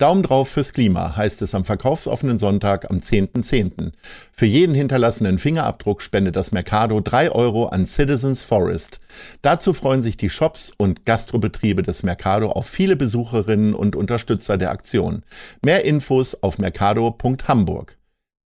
Daumen 0.00 0.22
drauf 0.22 0.48
fürs 0.48 0.72
Klima 0.72 1.14
heißt 1.14 1.42
es 1.42 1.54
am 1.54 1.66
verkaufsoffenen 1.66 2.38
Sonntag 2.38 2.90
am 2.90 3.00
10.10. 3.00 3.42
.10. 3.42 3.92
Für 4.32 4.46
jeden 4.46 4.74
hinterlassenen 4.74 5.38
Fingerabdruck 5.38 6.00
spendet 6.00 6.36
das 6.36 6.52
Mercado 6.52 7.02
3 7.02 7.32
Euro 7.32 7.66
an 7.66 7.84
Citizens 7.84 8.42
Forest. 8.42 8.98
Dazu 9.42 9.74
freuen 9.74 10.00
sich 10.00 10.16
die 10.16 10.30
Shops 10.30 10.72
und 10.74 11.04
Gastrobetriebe 11.04 11.82
des 11.82 12.02
Mercado 12.02 12.50
auf 12.50 12.66
viele 12.66 12.96
Besucherinnen 12.96 13.74
und 13.74 13.94
Unterstützer 13.94 14.56
der 14.56 14.70
Aktion. 14.70 15.22
Mehr 15.62 15.84
Infos 15.84 16.34
auf 16.34 16.56
mercado.hamburg. 16.56 17.98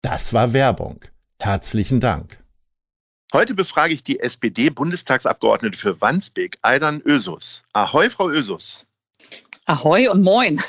Das 0.02 0.32
war 0.32 0.54
Werbung. 0.54 1.02
Herzlichen 1.38 2.00
Dank. 2.00 2.42
Heute 3.34 3.56
befrage 3.56 3.94
ich 3.94 4.04
die 4.04 4.22
SPD-Bundestagsabgeordnete 4.22 5.78
für 5.78 6.00
Wandsbek, 6.00 6.60
Aidan 6.62 7.02
Ösus. 7.04 7.64
Ahoi, 7.74 8.10
Frau 8.10 8.30
Ösus. 8.30 8.88
Ahoi 9.66 10.10
und 10.10 10.24
moin. 10.24 10.60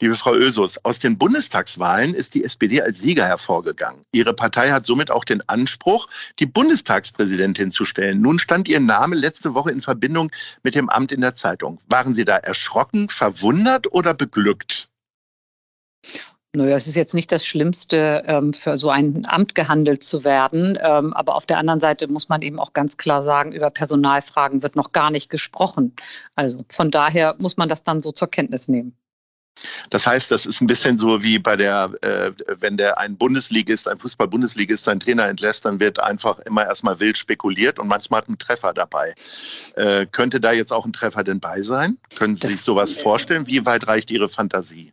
Liebe 0.00 0.16
Frau 0.16 0.34
Ösus, 0.34 0.76
aus 0.84 0.98
den 0.98 1.18
Bundestagswahlen 1.18 2.14
ist 2.14 2.34
die 2.34 2.42
SPD 2.42 2.82
als 2.82 3.00
Sieger 3.00 3.24
hervorgegangen. 3.24 4.02
Ihre 4.12 4.34
Partei 4.34 4.70
hat 4.70 4.86
somit 4.86 5.10
auch 5.10 5.24
den 5.24 5.48
Anspruch, 5.48 6.08
die 6.40 6.46
Bundestagspräsidentin 6.46 7.70
zu 7.70 7.84
stellen. 7.84 8.20
Nun 8.20 8.40
stand 8.40 8.66
Ihr 8.68 8.80
Name 8.80 9.14
letzte 9.14 9.54
Woche 9.54 9.70
in 9.70 9.80
Verbindung 9.80 10.32
mit 10.64 10.74
dem 10.74 10.88
Amt 10.88 11.12
in 11.12 11.20
der 11.20 11.36
Zeitung. 11.36 11.80
Waren 11.88 12.14
Sie 12.14 12.24
da 12.24 12.36
erschrocken, 12.36 13.08
verwundert 13.08 13.92
oder 13.92 14.14
beglückt? 14.14 14.88
Naja, 16.56 16.74
es 16.74 16.86
ist 16.86 16.96
jetzt 16.96 17.14
nicht 17.14 17.30
das 17.32 17.44
Schlimmste, 17.44 18.22
ähm, 18.26 18.54
für 18.54 18.78
so 18.78 18.88
ein 18.88 19.26
Amt 19.26 19.54
gehandelt 19.54 20.02
zu 20.02 20.24
werden. 20.24 20.78
Ähm, 20.80 21.12
aber 21.12 21.36
auf 21.36 21.44
der 21.44 21.58
anderen 21.58 21.80
Seite 21.80 22.08
muss 22.08 22.30
man 22.30 22.40
eben 22.40 22.58
auch 22.58 22.72
ganz 22.72 22.96
klar 22.96 23.22
sagen, 23.22 23.52
über 23.52 23.68
Personalfragen 23.68 24.62
wird 24.62 24.74
noch 24.74 24.92
gar 24.92 25.10
nicht 25.10 25.28
gesprochen. 25.28 25.94
Also 26.34 26.64
von 26.70 26.90
daher 26.90 27.36
muss 27.38 27.58
man 27.58 27.68
das 27.68 27.84
dann 27.84 28.00
so 28.00 28.10
zur 28.10 28.28
Kenntnis 28.28 28.68
nehmen. 28.68 28.96
Das 29.90 30.06
heißt, 30.06 30.30
das 30.30 30.46
ist 30.46 30.62
ein 30.62 30.66
bisschen 30.66 30.98
so 30.98 31.22
wie 31.22 31.38
bei 31.38 31.56
der, 31.56 31.92
äh, 32.00 32.32
wenn 32.58 32.78
der 32.78 32.98
ein 32.98 33.18
Bundesligist, 33.18 33.86
ein 33.88 33.98
Fußball-Bundesligist 33.98 34.84
seinen 34.84 35.00
Trainer 35.00 35.26
entlässt, 35.26 35.64
dann 35.66 35.78
wird 35.78 36.00
einfach 36.00 36.38
immer 36.40 36.64
erstmal 36.64 37.00
wild 37.00 37.18
spekuliert 37.18 37.78
und 37.78 37.88
manchmal 37.88 38.22
hat 38.22 38.28
ein 38.28 38.38
Treffer 38.38 38.72
dabei. 38.72 39.14
Äh, 39.74 40.06
könnte 40.06 40.40
da 40.40 40.52
jetzt 40.52 40.72
auch 40.72 40.86
ein 40.86 40.92
Treffer 40.92 41.22
denn 41.22 41.40
bei 41.40 41.60
sein? 41.60 41.98
Können 42.18 42.34
Sie 42.34 42.42
das, 42.42 42.52
sich 42.52 42.60
sowas 42.62 42.94
vorstellen? 42.94 43.46
Wie 43.46 43.64
weit 43.66 43.86
reicht 43.88 44.10
Ihre 44.10 44.28
Fantasie? 44.28 44.92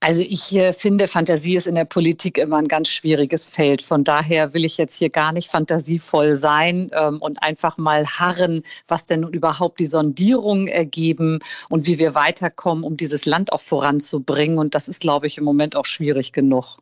Also 0.00 0.20
ich 0.20 0.54
äh, 0.54 0.72
finde, 0.72 1.08
Fantasie 1.08 1.56
ist 1.56 1.66
in 1.66 1.74
der 1.74 1.84
Politik 1.84 2.38
immer 2.38 2.58
ein 2.58 2.68
ganz 2.68 2.88
schwieriges 2.88 3.46
Feld. 3.46 3.82
Von 3.82 4.04
daher 4.04 4.52
will 4.52 4.64
ich 4.64 4.76
jetzt 4.76 4.98
hier 4.98 5.10
gar 5.10 5.32
nicht 5.32 5.50
fantasievoll 5.50 6.36
sein 6.36 6.90
ähm, 6.92 7.20
und 7.20 7.42
einfach 7.42 7.78
mal 7.78 8.06
harren, 8.06 8.62
was 8.86 9.06
denn 9.06 9.20
nun 9.20 9.32
überhaupt 9.32 9.80
die 9.80 9.86
Sondierungen 9.86 10.68
ergeben 10.68 11.38
und 11.70 11.86
wie 11.86 11.98
wir 11.98 12.14
weiterkommen, 12.14 12.84
um 12.84 12.96
dieses 12.96 13.24
Land 13.24 13.52
auch 13.52 13.60
voranzubringen. 13.60 14.58
Und 14.58 14.74
das 14.74 14.88
ist, 14.88 15.00
glaube 15.00 15.26
ich, 15.26 15.38
im 15.38 15.44
Moment 15.44 15.76
auch 15.76 15.86
schwierig 15.86 16.32
genug. 16.32 16.76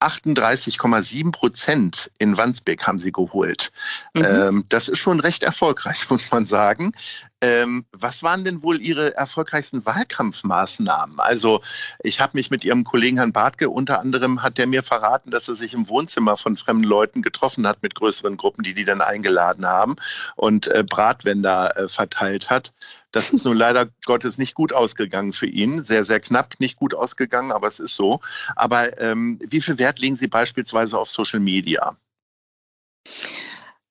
38,7 0.00 1.32
Prozent 1.32 2.10
in 2.18 2.36
Wandsbek 2.36 2.86
haben 2.86 3.00
sie 3.00 3.10
geholt. 3.10 3.72
Mhm. 4.14 4.24
Ähm, 4.24 4.64
das 4.68 4.88
ist 4.88 4.98
schon 4.98 5.20
recht 5.20 5.42
erfolgreich, 5.42 6.08
muss 6.10 6.30
man 6.30 6.46
sagen. 6.46 6.92
Ähm, 7.40 7.86
was 7.92 8.24
waren 8.24 8.44
denn 8.44 8.62
wohl 8.62 8.80
Ihre 8.80 9.14
erfolgreichsten 9.14 9.86
Wahlkampfmaßnahmen? 9.86 11.20
Also 11.20 11.60
ich 12.02 12.20
habe 12.20 12.36
mich 12.36 12.50
mit 12.50 12.64
Ihrem 12.64 12.82
Kollegen 12.82 13.18
Herrn 13.18 13.32
Bartke, 13.32 13.70
unter 13.70 14.00
anderem 14.00 14.42
hat 14.42 14.58
der 14.58 14.66
mir 14.66 14.82
verraten, 14.82 15.30
dass 15.30 15.46
er 15.48 15.54
sich 15.54 15.72
im 15.72 15.88
Wohnzimmer 15.88 16.36
von 16.36 16.56
fremden 16.56 16.82
Leuten 16.82 17.22
getroffen 17.22 17.64
hat 17.66 17.80
mit 17.82 17.94
größeren 17.94 18.36
Gruppen, 18.36 18.64
die 18.64 18.74
die 18.74 18.84
dann 18.84 19.00
eingeladen 19.00 19.66
haben 19.66 19.94
und 20.34 20.66
äh, 20.66 20.82
Bratwender 20.82 21.76
äh, 21.76 21.88
verteilt 21.88 22.50
hat. 22.50 22.72
Das 23.12 23.30
ist 23.30 23.44
nun 23.44 23.56
leider 23.56 23.88
Gottes 24.04 24.38
nicht 24.38 24.54
gut 24.54 24.72
ausgegangen 24.72 25.32
für 25.32 25.46
ihn. 25.46 25.84
Sehr, 25.84 26.02
sehr 26.02 26.18
knapp 26.18 26.54
nicht 26.58 26.76
gut 26.76 26.92
ausgegangen, 26.92 27.52
aber 27.52 27.68
es 27.68 27.78
ist 27.78 27.94
so. 27.94 28.20
Aber 28.56 29.00
ähm, 29.00 29.38
wie 29.48 29.60
viel 29.60 29.78
Wert 29.78 30.00
legen 30.00 30.16
Sie 30.16 30.26
beispielsweise 30.26 30.98
auf 30.98 31.08
Social 31.08 31.40
Media? 31.40 31.96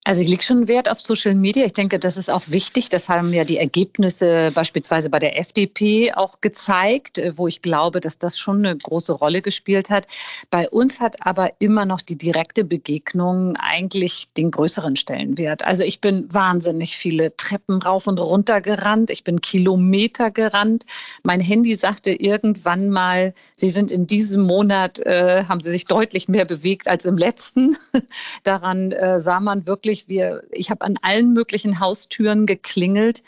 Also 0.08 0.22
ich 0.22 0.30
lege 0.30 0.42
schon 0.42 0.70
Wert 0.70 0.90
auf 0.90 1.02
Social 1.02 1.36
Media. 1.36 1.66
Ich 1.66 1.74
denke, 1.74 2.00
das 2.00 2.16
ist 2.16 2.30
auch 2.30 2.44
wichtig. 2.48 2.88
Das 2.88 3.10
haben 3.10 3.34
ja 3.34 3.44
die 3.44 3.58
Ergebnisse 3.58 4.52
beispielsweise 4.54 5.10
bei 5.10 5.20
der 5.20 5.38
FDP 5.38 6.14
auch 6.14 6.40
gezeigt, 6.40 7.18
äh, 7.18 7.38
wo 7.38 7.46
ich 7.46 7.62
glaube, 7.62 8.00
dass 8.00 8.18
das 8.18 8.40
schon 8.40 8.66
eine 8.66 8.78
große 8.78 9.12
Rolle 9.12 9.42
gespielt 9.42 9.90
hat. 9.90 10.06
Bei 10.50 10.70
uns 10.70 11.02
hat 11.02 11.26
aber 11.26 11.52
immer 11.60 11.84
noch 11.84 12.00
die 12.00 12.18
direkte 12.18 12.64
Begegnung 12.64 13.58
eigentlich 13.58 14.30
den 14.38 14.50
größeren 14.50 14.96
Stellenwert. 14.96 15.68
Also 15.68 15.84
ich 15.84 16.00
bin 16.00 16.34
wahnsinnig 16.34 16.96
viele 16.96 17.36
Treppen 17.36 17.82
rauf 17.82 18.08
und 18.08 18.22
runter 18.22 18.62
gerannt. 18.62 19.10
Ich 19.10 19.26
bin 19.26 19.42
Kilometer 19.42 20.32
gerannt. 20.32 20.86
Mein 21.24 21.42
Handy 21.42 21.76
sagte 21.76 22.12
irgendwann 22.12 22.92
mal, 22.92 23.34
Sie 23.58 23.68
sind 23.68 23.92
in 23.92 24.08
diesem 24.08 24.44
Monat, 24.44 25.00
äh, 25.00 25.44
haben 25.50 25.60
Sie 25.60 25.72
sich 25.72 25.84
deutlich 25.84 26.30
mehr 26.30 26.46
bewegt 26.46 26.88
als 26.88 27.04
im 27.04 27.18
letzten. 27.18 27.76
Daran 28.44 28.94
äh, 28.94 29.20
sah 29.20 29.42
man 29.42 29.68
wirklich, 29.68 29.97
wirklich, 29.98 30.08
wir, 30.08 30.42
ich 30.52 30.70
habe 30.70 30.86
an 30.86 30.96
allen 31.02 31.34
möglichen 31.34 31.80
Haustüren 31.80 32.46
geklingelt, 32.46 33.24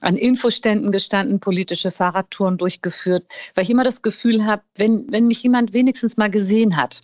an 0.00 0.16
Infoständen 0.16 0.92
gestanden, 0.92 1.40
politische 1.40 1.90
Fahrradtouren 1.90 2.58
durchgeführt, 2.58 3.24
weil 3.54 3.64
ich 3.64 3.70
immer 3.70 3.84
das 3.84 4.02
Gefühl 4.02 4.44
habe, 4.44 4.62
wenn, 4.76 5.06
wenn 5.10 5.26
mich 5.26 5.42
jemand 5.42 5.74
wenigstens 5.74 6.16
mal 6.16 6.30
gesehen 6.30 6.76
hat, 6.76 7.02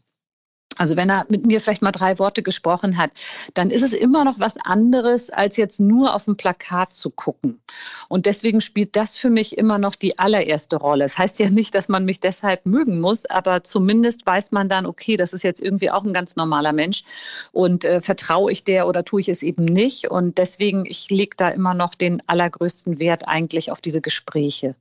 also 0.77 0.97
wenn 0.97 1.11
er 1.11 1.27
mit 1.29 1.45
mir 1.45 1.61
vielleicht 1.61 1.83
mal 1.83 1.93
drei 1.93 2.19
Worte 2.19 2.43
gesprochen 2.43 2.97
hat, 2.97 3.11
dann 3.55 3.71
ist 3.71 3.83
es 3.83 3.93
immer 3.93 4.25
noch 4.25 4.39
was 4.39 4.57
anderes, 4.57 5.29
als 5.31 5.57
jetzt 5.57 5.79
nur 5.79 6.15
auf 6.15 6.25
dem 6.25 6.37
Plakat 6.37 6.93
zu 6.93 7.11
gucken. 7.11 7.61
Und 8.09 8.27
deswegen 8.27 8.61
spielt 8.61 8.97
das 8.97 9.17
für 9.17 9.31
mich 9.31 9.59
immer 9.59 9.79
noch 9.79 9.95
die 9.95 10.19
allererste 10.19 10.77
Rolle. 10.77 11.05
Es 11.05 11.13
das 11.13 11.19
heißt 11.19 11.41
ja 11.41 11.51
nicht, 11.51 11.75
dass 11.75 11.89
man 11.89 12.05
mich 12.05 12.21
deshalb 12.21 12.67
mögen 12.67 13.01
muss, 13.01 13.27
aber 13.27 13.63
zumindest 13.63 14.25
weiß 14.25 14.53
man 14.53 14.69
dann, 14.69 14.87
okay, 14.87 15.17
das 15.17 15.33
ist 15.33 15.43
jetzt 15.43 15.61
irgendwie 15.61 15.91
auch 15.91 16.05
ein 16.05 16.13
ganz 16.13 16.37
normaler 16.37 16.73
Mensch 16.73 17.05
und 17.53 17.85
äh, 17.85 18.01
vertraue 18.01 18.53
ich 18.53 18.65
der 18.65 18.87
oder 18.87 19.05
tue 19.05 19.21
ich 19.21 19.29
es 19.29 19.43
eben 19.43 19.65
nicht. 19.65 20.11
Und 20.11 20.39
deswegen, 20.39 20.87
ich 20.87 21.11
lege 21.11 21.37
da 21.37 21.49
immer 21.49 21.75
noch 21.75 21.95
den 21.95 22.23
allergrößten 22.27 23.01
Wert 23.01 23.29
eigentlich 23.29 23.71
auf 23.71 23.81
diese 23.81 24.01
Gespräche. 24.01 24.77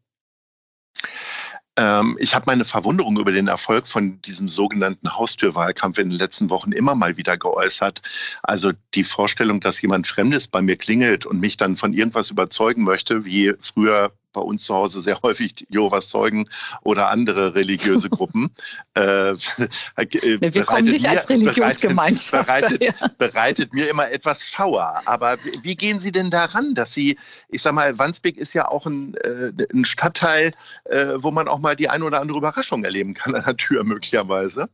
Ähm, 1.80 2.18
ich 2.20 2.36
habe 2.36 2.44
meine 2.46 2.66
Verwunderung 2.66 3.18
über 3.18 3.32
den 3.32 3.48
Erfolg 3.48 3.88
von 3.88 4.22
diesem 4.24 4.50
sogenannten 4.50 5.16
Haustürwahlkampf 5.16 5.98
in 5.98 6.10
den 6.10 6.20
letzten 6.20 6.50
Wochen 6.50 6.74
immer 6.74 6.94
mal 6.94 7.16
wieder 7.16 7.38
geäußert. 7.38 8.02
Also 8.44 8.74
die 8.94 9.06
Vorstellung, 9.06 9.62
dass 9.62 9.82
jemand 9.82 10.06
Fremdes 10.06 10.50
bei 10.50 10.62
mir 10.62 10.76
klingelt 10.76 11.26
und 11.26 11.40
mich 11.40 11.56
dann 11.56 11.78
von 11.78 11.94
irgendwas 11.94 12.32
überzeugen 12.32 12.84
möchte, 12.84 13.24
wie 13.24 13.54
früher 13.62 14.12
bei 14.34 14.42
uns 14.42 14.64
zu 14.64 14.76
Hause 14.76 15.02
sehr 15.02 15.20
häufig 15.24 15.66
Jehovas 15.70 16.10
Zeugen 16.10 16.46
oder 16.82 17.10
andere 17.10 17.56
religiöse 17.56 18.10
Gruppen. 18.10 18.52
äh, 18.94 19.34
Wir 19.36 20.66
kommen 20.66 20.86
nicht 20.86 21.04
mir, 21.04 21.12
als 21.12 21.30
Religionsgemeinschaft. 21.30 22.48
Bereitet, 22.48 22.84
ja. 22.84 23.08
bereitet, 23.18 23.74
mir 23.74 23.90
immer 23.90 24.10
etwas 24.12 24.46
Schauer. 24.46 25.02
Aber 25.06 25.38
wie 25.62 25.76
gehen 25.76 26.00
Sie 26.00 26.12
denn 26.12 26.30
daran, 26.30 26.74
dass 26.74 26.94
Sie, 26.94 27.18
ich 27.50 27.62
sag 27.62 27.74
mal, 27.74 27.98
Wandsbek 27.98 28.38
ist 28.38 28.54
ja 28.54 28.68
auch 28.68 28.86
ein, 28.86 29.16
äh, 29.16 29.52
ein 29.74 29.86
Stadtteil, 29.86 30.52
äh, 30.86 31.14
wo 31.18 31.32
man 31.32 31.48
auch 31.48 31.60
mal 31.60 31.76
die 31.76 31.90
eine 31.90 32.06
oder 32.06 32.22
andere 32.22 32.38
Überraschung 32.38 32.84
erleben 32.84 33.14
kann 33.14 33.36
an 33.36 33.44
der 33.46 33.58
Tür 33.58 33.84
möglicherweise? 33.84 34.70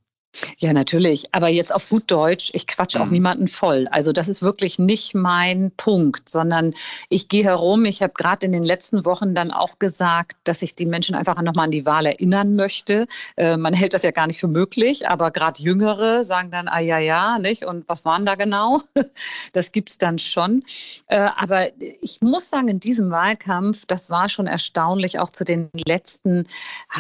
Ja, 0.60 0.74
natürlich. 0.74 1.26
Aber 1.32 1.48
jetzt 1.48 1.74
auf 1.74 1.90
gut 1.90 2.10
Deutsch, 2.12 2.52
ich 2.54 2.68
quatsche 2.68 3.02
auch 3.02 3.06
mhm. 3.06 3.14
niemanden 3.14 3.48
voll. 3.48 3.88
Also 3.92 4.12
das 4.12 4.28
ist 4.28 4.42
wirklich 4.42 4.80
nicht 4.80 5.16
mein 5.16 5.72
Punkt, 5.78 6.30
sondern 6.30 6.74
ich 7.10 7.28
gehe 7.28 7.44
herum. 7.44 7.86
Ich 7.86 8.02
habe 8.02 8.14
gerade 8.14 8.46
in 8.46 8.52
den 8.52 8.64
letzten 8.64 9.06
Wochen 9.06 9.34
dann 9.34 9.52
auch 9.52 9.80
gesagt, 9.80 10.38
dass 10.44 10.62
ich 10.62 10.76
die 10.76 10.86
Menschen 10.86 11.16
einfach 11.16 11.42
nochmal 11.42 11.66
an 11.66 11.72
die 11.72 11.86
Wahl 11.86 12.06
erinnern 12.06 12.56
möchte. 12.56 13.08
Äh, 13.38 13.58
man 13.58 13.74
hält 13.74 13.94
das 13.94 14.04
ja 14.04 14.12
gar 14.12 14.28
nicht 14.28 14.40
für 14.40 14.48
möglich, 14.48 15.08
aber 15.08 15.32
gerade 15.32 15.62
Jüngere 15.62 16.24
sagen 16.24 16.52
dann, 16.52 16.68
ah 16.68 16.80
ja, 16.80 17.00
ja, 17.00 17.40
nicht? 17.40 17.66
Und 17.66 17.88
was 17.88 18.06
waren 18.06 18.26
da 18.26 18.36
genau? 18.36 18.82
Das 19.54 19.72
gibt 19.72 19.90
es 19.90 19.98
dann 19.98 20.18
schon. 20.18 20.64
Äh, 21.08 21.30
aber 21.38 21.68
ich 22.02 22.22
muss 22.22 22.50
sagen, 22.50 22.68
in 22.68 22.80
diesem 22.80 23.10
Wahlkampf, 23.12 23.86
das 23.86 24.10
war 24.10 24.28
schon 24.28 24.48
erstaunlich, 24.48 25.20
auch 25.20 25.30
zu 25.30 25.46
den 25.46 25.70
letzten, 25.88 26.46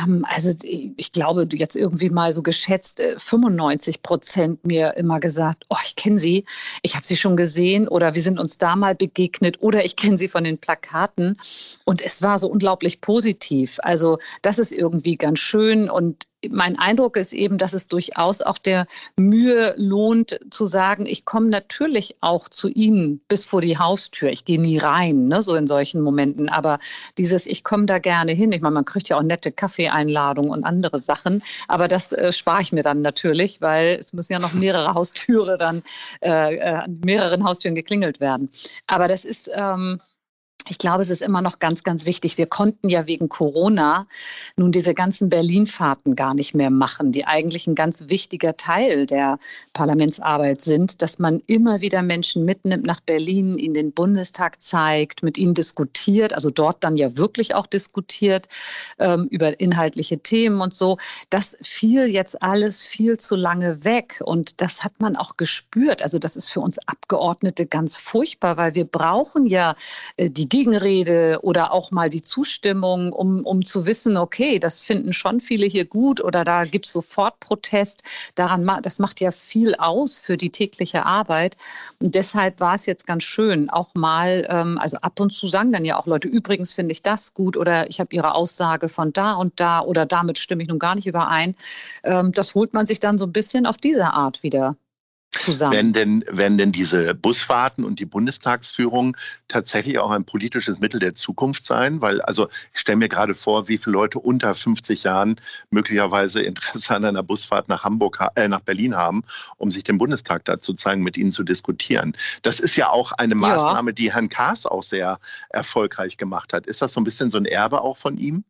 ähm, 0.01 0.25
also 0.29 0.51
ich 0.63 1.11
glaube, 1.11 1.47
jetzt 1.51 1.75
irgendwie 1.75 2.09
mal 2.09 2.31
so 2.31 2.43
geschätzt, 2.43 2.99
äh, 2.99 3.19
95 3.25 4.03
Prozent 4.03 4.65
mir 4.65 4.95
immer 4.97 5.19
gesagt, 5.19 5.65
oh, 5.69 5.77
ich 5.83 5.95
kenne 5.95 6.19
sie, 6.19 6.45
ich 6.83 6.95
habe 6.95 7.05
sie 7.05 7.17
schon 7.17 7.35
gesehen 7.35 7.87
oder 7.87 8.13
wir 8.13 8.21
sind 8.21 8.39
uns 8.39 8.57
da 8.57 8.75
mal 8.75 8.93
begegnet 8.95 9.61
oder 9.61 9.83
ich 9.83 9.95
kenne 9.95 10.17
sie 10.17 10.27
von 10.27 10.43
den 10.43 10.59
Plakaten. 10.59 11.37
Und 11.85 12.01
es 12.01 12.21
war 12.21 12.37
so 12.37 12.47
unglaublich 12.47 13.01
positiv. 13.01 13.79
Also 13.81 14.19
das 14.41 14.59
ist 14.59 14.71
irgendwie 14.71 15.17
ganz 15.17 15.39
schön 15.39 15.89
und 15.89 16.27
mein 16.51 16.77
Eindruck 16.79 17.17
ist 17.17 17.33
eben, 17.33 17.57
dass 17.57 17.73
es 17.73 17.87
durchaus 17.87 18.41
auch 18.41 18.57
der 18.57 18.87
Mühe 19.17 19.73
lohnt, 19.77 20.39
zu 20.49 20.67
sagen, 20.67 21.05
ich 21.05 21.25
komme 21.25 21.49
natürlich 21.49 22.15
auch 22.21 22.49
zu 22.49 22.69
Ihnen 22.69 23.21
bis 23.27 23.45
vor 23.45 23.61
die 23.61 23.77
Haustür. 23.77 24.29
Ich 24.29 24.45
gehe 24.45 24.59
nie 24.59 24.77
rein, 24.77 25.27
ne, 25.27 25.41
so 25.41 25.55
in 25.55 25.67
solchen 25.67 26.01
Momenten. 26.01 26.49
Aber 26.49 26.79
dieses, 27.17 27.45
ich 27.45 27.63
komme 27.63 27.85
da 27.85 27.99
gerne 27.99 28.31
hin. 28.31 28.51
Ich 28.51 28.61
meine, 28.61 28.73
man 28.73 28.85
kriegt 28.85 29.09
ja 29.09 29.17
auch 29.17 29.23
nette 29.23 29.51
Kaffeeeinladungen 29.51 30.51
und 30.51 30.63
andere 30.63 30.99
Sachen. 30.99 31.41
Aber 31.67 31.87
das 31.87 32.11
äh, 32.11 32.31
spare 32.31 32.61
ich 32.61 32.71
mir 32.71 32.83
dann 32.83 33.01
natürlich, 33.01 33.61
weil 33.61 33.97
es 33.99 34.13
müssen 34.13 34.33
ja 34.33 34.39
noch 34.39 34.53
mehrere 34.53 34.93
Haustüre 34.93 35.57
dann, 35.57 35.83
äh, 36.21 36.55
äh 36.55 36.75
an 36.75 36.99
mehreren 37.03 37.43
Haustüren 37.43 37.75
geklingelt 37.75 38.19
werden. 38.19 38.49
Aber 38.87 39.07
das 39.07 39.25
ist, 39.25 39.49
ähm, 39.53 39.99
ich 40.67 40.77
glaube, 40.79 41.01
es 41.01 41.09
ist 41.09 41.21
immer 41.21 41.41
noch 41.41 41.59
ganz, 41.59 41.83
ganz 41.83 42.05
wichtig. 42.05 42.37
Wir 42.37 42.47
konnten 42.47 42.89
ja 42.89 43.05
wegen 43.05 43.29
Corona 43.29 44.07
nun 44.55 44.71
diese 44.71 44.95
ganzen 44.95 45.29
Berlin-Fahrten 45.29 46.15
gar 46.15 46.33
nicht 46.33 46.55
mehr 46.55 46.71
machen, 46.71 47.11
die 47.11 47.27
eigentlich 47.27 47.67
ein 47.67 47.75
ganz 47.75 48.05
wichtiger 48.07 48.57
Teil 48.57 49.05
der 49.05 49.37
Parlamentsarbeit 49.73 50.61
sind, 50.61 51.01
dass 51.03 51.19
man 51.19 51.39
immer 51.45 51.81
wieder 51.81 52.01
Menschen 52.01 52.45
mitnimmt 52.45 52.85
nach 52.85 52.99
Berlin, 52.99 53.59
ihnen 53.59 53.75
den 53.75 53.93
Bundestag 53.93 54.61
zeigt, 54.61 55.21
mit 55.21 55.37
ihnen 55.37 55.53
diskutiert, 55.53 56.33
also 56.33 56.49
dort 56.49 56.83
dann 56.83 56.95
ja 56.95 57.15
wirklich 57.15 57.53
auch 57.53 57.67
diskutiert 57.67 58.47
ähm, 58.97 59.27
über 59.29 59.59
inhaltliche 59.59 60.17
Themen 60.19 60.61
und 60.61 60.73
so. 60.73 60.97
Das 61.29 61.57
fiel 61.61 62.07
jetzt 62.07 62.41
alles 62.41 62.83
viel 62.83 63.17
zu 63.17 63.35
lange 63.35 63.83
weg 63.83 64.21
und 64.25 64.61
das 64.61 64.83
hat 64.83 64.99
man 64.99 65.15
auch 65.15 65.37
gespürt. 65.37 66.01
Also 66.01 66.17
das 66.17 66.35
ist 66.35 66.49
für 66.49 66.61
uns 66.61 66.79
Abgeordnete 66.87 67.67
ganz 67.67 67.97
furchtbar, 67.97 68.57
weil 68.57 68.73
wir 68.73 68.85
brauchen 68.85 69.45
ja 69.45 69.75
äh, 70.17 70.29
die 70.29 70.54
Gegenrede 70.55 71.39
oder 71.41 71.73
auch 71.73 71.91
mal 71.91 72.09
die 72.09 72.21
Zustimmung, 72.21 73.11
um, 73.11 73.45
um 73.45 73.65
zu 73.65 73.85
wissen, 73.85 74.15
okay, 74.15 74.57
das 74.57 74.81
finden 74.81 75.11
schon 75.11 75.41
viele 75.41 75.65
hier 75.65 75.83
gut 75.83 76.23
oder 76.23 76.45
da 76.45 76.63
gibt 76.63 76.85
es 76.85 76.93
sofort 76.93 77.41
Protest. 77.41 78.03
Daran, 78.35 78.65
das 78.81 78.97
macht 78.97 79.19
ja 79.19 79.31
viel 79.31 79.75
aus 79.75 80.17
für 80.17 80.37
die 80.37 80.51
tägliche 80.51 81.05
Arbeit. 81.05 81.57
Und 81.99 82.15
deshalb 82.15 82.61
war 82.61 82.75
es 82.75 82.85
jetzt 82.85 83.05
ganz 83.05 83.23
schön, 83.23 83.69
auch 83.69 83.89
mal, 83.95 84.47
ähm, 84.47 84.77
also 84.77 84.95
ab 85.01 85.19
und 85.19 85.33
zu 85.33 85.45
sagen 85.47 85.73
dann 85.73 85.83
ja 85.83 85.97
auch 85.97 86.07
Leute, 86.07 86.29
übrigens 86.29 86.71
finde 86.71 86.93
ich 86.93 87.01
das 87.01 87.33
gut 87.33 87.57
oder 87.57 87.89
ich 87.89 87.99
habe 87.99 88.15
ihre 88.15 88.33
Aussage 88.33 88.87
von 88.87 89.11
da 89.11 89.33
und 89.33 89.59
da 89.59 89.81
oder 89.81 90.05
damit 90.05 90.37
stimme 90.37 90.63
ich 90.63 90.69
nun 90.69 90.79
gar 90.79 90.95
nicht 90.95 91.05
überein. 91.05 91.55
Ähm, 92.05 92.31
das 92.31 92.55
holt 92.55 92.73
man 92.73 92.85
sich 92.85 93.01
dann 93.01 93.17
so 93.17 93.25
ein 93.25 93.33
bisschen 93.33 93.65
auf 93.65 93.77
diese 93.77 94.13
Art 94.13 94.41
wieder 94.41 94.77
zusammen. 95.39 95.73
Werden 95.73 95.93
denn, 95.93 96.25
werden 96.29 96.57
denn 96.57 96.71
diese 96.71 97.13
Busfahrten 97.15 97.83
und 97.83 97.99
die 97.99 98.05
Bundestagsführung 98.05 99.15
tatsächlich 99.47 99.99
auch 99.99 100.11
ein 100.11 100.25
politisches 100.25 100.79
Mittel 100.79 100.99
der 100.99 101.13
Zukunft 101.13 101.65
sein? 101.65 102.01
Weil, 102.01 102.21
also 102.21 102.49
ich 102.73 102.79
stelle 102.79 102.97
mir 102.97 103.09
gerade 103.09 103.33
vor, 103.33 103.67
wie 103.67 103.77
viele 103.77 103.93
Leute 103.93 104.19
unter 104.19 104.53
50 104.53 105.03
Jahren 105.03 105.35
möglicherweise 105.69 106.41
Interesse 106.41 106.95
an 106.95 107.05
einer 107.05 107.23
Busfahrt 107.23 107.69
nach 107.69 107.83
Hamburg, 107.83 108.19
äh, 108.35 108.47
nach 108.47 108.61
Berlin 108.61 108.95
haben, 108.95 109.23
um 109.57 109.71
sich 109.71 109.83
den 109.83 109.97
Bundestag 109.97 110.45
da 110.45 110.59
zu 110.59 110.73
zeigen, 110.73 111.03
mit 111.03 111.17
ihnen 111.17 111.31
zu 111.31 111.43
diskutieren. 111.43 112.15
Das 112.41 112.59
ist 112.59 112.75
ja 112.75 112.89
auch 112.89 113.11
eine 113.11 113.35
Maßnahme, 113.35 113.91
ja. 113.91 113.95
die 113.95 114.13
Herrn 114.13 114.29
Kaas 114.29 114.65
auch 114.65 114.83
sehr 114.83 115.19
erfolgreich 115.49 116.17
gemacht 116.17 116.53
hat. 116.53 116.67
Ist 116.67 116.81
das 116.81 116.93
so 116.93 117.01
ein 117.01 117.03
bisschen 117.03 117.31
so 117.31 117.37
ein 117.37 117.45
Erbe 117.45 117.81
auch 117.81 117.97
von 117.97 118.17
ihm? 118.17 118.43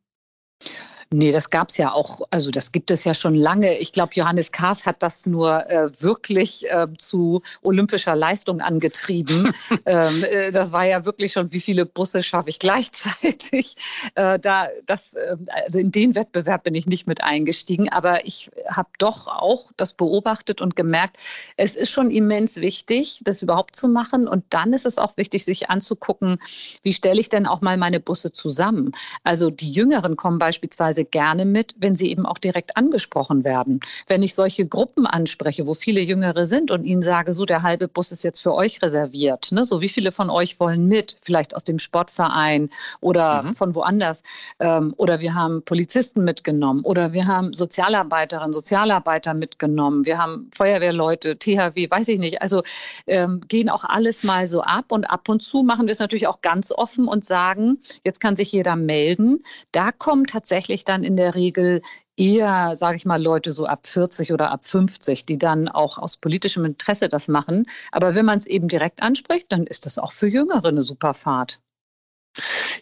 Nee, 1.12 1.31
das 1.31 1.50
gab 1.50 1.69
es 1.69 1.78
ja 1.78 1.92
auch, 1.92 2.22
also 2.31 2.52
das 2.52 2.72
gibt 2.72 2.90
es 2.90 3.04
ja 3.04 3.13
schon 3.13 3.36
lange. 3.36 3.78
Ich 3.78 3.92
glaube, 3.92 4.13
Johannes 4.16 4.52
Kahrs 4.52 4.86
hat 4.86 5.04
das 5.04 5.25
nur 5.25 5.69
äh, 5.69 5.90
wirklich 6.02 6.69
äh, 6.69 6.88
zu 6.98 7.42
olympischer 7.62 8.16
Leistung 8.16 8.62
angetrieben. 8.62 9.52
ähm, 9.86 10.24
äh, 10.24 10.52
das 10.52 10.72
war 10.72 10.86
ja 10.86 11.06
wirklich 11.06 11.34
schon, 11.34 11.52
wie 11.52 11.60
viele 11.60 11.86
Busse 11.86 12.24
schaffe 12.24 12.50
ich 12.50 12.60
gleichzeitig. 12.60 13.75
Äh, 14.16 14.40
da, 14.40 14.68
das, 14.86 15.13
äh, 15.13 15.36
also 15.66 15.80
in 15.80 15.92
den 15.92 16.16
Wettbewerb 16.16 16.63
bin 16.63 16.74
ich 16.74 16.86
nicht 16.86 17.07
mit 17.07 17.24
eingestiegen, 17.24 17.90
aber 17.90 18.25
ich 18.25 18.50
habe 18.69 18.90
doch 18.98 19.28
auch 19.28 19.72
das 19.78 19.94
beobachtet 19.94 20.62
und 20.62 20.75
gemerkt, 20.75 21.18
es 21.57 21.75
ist 21.75 21.92
schon 21.92 22.12
immens 22.12 22.57
wichtig, 22.57 23.22
das 23.24 23.42
überhaupt 23.42 23.75
zu 23.75 23.88
machen. 23.88 24.28
Und 24.28 24.46
dann 24.52 24.74
ist 24.74 24.86
es 24.86 24.98
auch 24.98 25.18
wichtig, 25.18 25.44
sich 25.44 25.69
anzugucken, 25.69 26.38
wie 26.84 26.94
stelle 26.94 27.19
ich 27.19 27.30
denn 27.30 27.46
auch 27.46 27.62
mal 27.62 27.78
meine 27.78 28.00
Busse 28.00 28.31
zusammen. 28.31 28.92
Also 29.24 29.50
die 29.50 29.72
Jüngeren 29.72 30.16
kommen 30.16 30.40
beispielsweise 30.40 30.94
beispielsweise 30.95 31.06
gerne 31.06 31.45
mit, 31.45 31.75
wenn 31.77 31.95
sie 31.95 32.09
eben 32.09 32.25
auch 32.25 32.38
direkt 32.38 32.77
angesprochen 32.77 33.44
werden. 33.44 33.80
Wenn 34.07 34.24
ich 34.24 34.36
solche 34.36 34.65
Gruppen 34.65 35.06
anspreche, 35.06 35.68
wo 35.68 35.74
viele 35.74 36.01
Jüngere 36.01 36.45
sind 36.45 36.71
und 36.71 36.86
ihnen 36.86 37.01
sage, 37.01 37.33
so 37.33 37.45
der 37.45 37.63
halbe 37.63 37.88
Bus 37.88 38.12
ist 38.12 38.24
jetzt 38.24 38.42
für 38.42 38.53
euch 38.53 38.81
reserviert, 38.81 39.51
ne? 39.51 39.65
so 39.65 39.81
wie 39.81 39.89
viele 39.89 40.12
von 40.12 40.30
euch 40.30 40.59
wollen 40.59 40.88
mit, 40.88 41.18
vielleicht 41.21 41.56
aus 41.56 41.63
dem 41.63 41.80
Sportverein 41.80 42.69
oder 43.01 43.44
mhm. 43.44 43.53
von 43.53 43.75
woanders. 43.75 44.24
Ähm, 44.59 44.94
oder 44.97 45.21
wir 45.21 45.36
haben 45.36 45.63
Polizisten 45.63 46.24
mitgenommen 46.24 46.81
oder 46.83 47.13
wir 47.13 47.27
haben 47.27 47.53
Sozialarbeiterinnen, 47.53 48.53
Sozialarbeiter 48.53 49.33
mitgenommen, 49.33 50.06
wir 50.06 50.18
haben 50.18 50.50
Feuerwehrleute, 50.56 51.38
THW, 51.38 51.89
weiß 51.89 52.07
ich 52.09 52.19
nicht. 52.19 52.42
Also 52.42 52.63
ähm, 53.07 53.42
gehen 53.47 53.69
auch 53.69 53.83
alles 53.83 54.24
mal 54.24 54.47
so 54.47 54.62
ab 54.62 54.92
und 54.92 55.06
ab 55.06 55.30
und 55.30 55.42
zu 55.42 55.63
machen 55.63 55.88
wir 55.88 55.92
es 55.92 56.00
natürlich 56.00 56.27
auch 56.27 56.42
ganz 56.42 56.71
offen 56.71 57.07
und 57.07 57.25
sagen, 57.25 57.80
jetzt 58.03 58.19
kann 58.19 58.36
sich 58.36 58.51
jeder 58.51 58.75
melden. 58.75 59.44
Da 59.71 59.92
kommen 59.92 60.25
tatsächlich 60.25 60.84
dann 60.85 61.03
in 61.03 61.17
der 61.17 61.35
Regel 61.35 61.81
eher, 62.17 62.75
sage 62.75 62.95
ich 62.97 63.05
mal, 63.05 63.21
Leute 63.21 63.51
so 63.51 63.65
ab 63.65 63.85
40 63.85 64.31
oder 64.31 64.51
ab 64.51 64.65
50, 64.65 65.25
die 65.25 65.37
dann 65.37 65.67
auch 65.67 65.97
aus 65.97 66.17
politischem 66.17 66.65
Interesse 66.65 67.09
das 67.09 67.27
machen. 67.27 67.65
Aber 67.91 68.15
wenn 68.15 68.25
man 68.25 68.37
es 68.37 68.45
eben 68.45 68.67
direkt 68.67 69.01
anspricht, 69.01 69.51
dann 69.51 69.65
ist 69.67 69.85
das 69.85 69.97
auch 69.97 70.11
für 70.11 70.27
Jüngere 70.27 70.67
eine 70.67 70.81
super 70.81 71.13
Fahrt. 71.13 71.59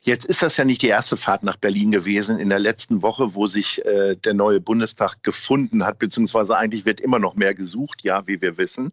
Jetzt 0.05 0.25
ist 0.25 0.41
das 0.41 0.57
ja 0.57 0.65
nicht 0.65 0.81
die 0.81 0.89
erste 0.89 1.15
Fahrt 1.15 1.43
nach 1.43 1.55
Berlin 1.55 1.91
gewesen 1.91 2.37
in 2.37 2.49
der 2.49 2.59
letzten 2.59 3.01
Woche, 3.01 3.35
wo 3.35 3.47
sich 3.47 3.83
äh, 3.85 4.17
der 4.17 4.33
neue 4.33 4.59
Bundestag 4.59 5.23
gefunden 5.23 5.85
hat, 5.85 5.97
beziehungsweise 5.97 6.57
eigentlich 6.57 6.85
wird 6.85 6.99
immer 6.99 7.19
noch 7.19 7.35
mehr 7.35 7.55
gesucht, 7.55 8.03
ja, 8.03 8.27
wie 8.27 8.41
wir 8.41 8.57
wissen. 8.57 8.91